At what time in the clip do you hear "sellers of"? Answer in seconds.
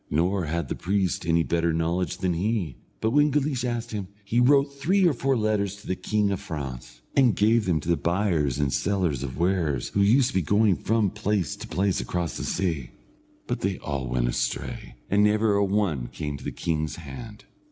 8.73-9.37